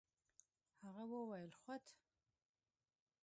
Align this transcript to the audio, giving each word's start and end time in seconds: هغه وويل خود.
هغه 0.83 1.03
وويل 1.27 1.51
خود. 1.61 1.83